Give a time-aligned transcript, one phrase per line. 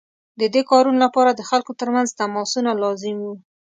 [0.39, 3.33] د دې کارونو لپاره د خلکو ترمنځ تماسونه لازم وو.